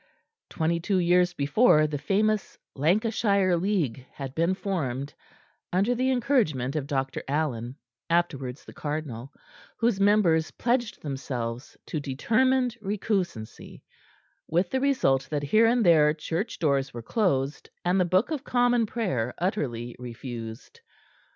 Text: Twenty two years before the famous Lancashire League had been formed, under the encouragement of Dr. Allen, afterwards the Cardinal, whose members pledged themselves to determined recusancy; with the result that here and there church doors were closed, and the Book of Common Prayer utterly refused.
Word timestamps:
Twenty 0.49 0.79
two 0.79 0.97
years 0.97 1.35
before 1.35 1.85
the 1.85 1.99
famous 1.99 2.57
Lancashire 2.73 3.55
League 3.55 4.07
had 4.13 4.33
been 4.33 4.55
formed, 4.55 5.13
under 5.71 5.93
the 5.93 6.09
encouragement 6.09 6.75
of 6.75 6.87
Dr. 6.87 7.21
Allen, 7.27 7.75
afterwards 8.09 8.65
the 8.65 8.73
Cardinal, 8.73 9.31
whose 9.77 9.99
members 9.99 10.49
pledged 10.49 11.03
themselves 11.03 11.77
to 11.85 11.99
determined 11.99 12.79
recusancy; 12.81 13.83
with 14.47 14.71
the 14.71 14.79
result 14.81 15.27
that 15.29 15.43
here 15.43 15.67
and 15.67 15.85
there 15.85 16.15
church 16.15 16.57
doors 16.57 16.95
were 16.95 17.03
closed, 17.03 17.69
and 17.85 17.99
the 17.99 18.03
Book 18.03 18.31
of 18.31 18.43
Common 18.43 18.87
Prayer 18.87 19.35
utterly 19.37 19.95
refused. 19.99 20.81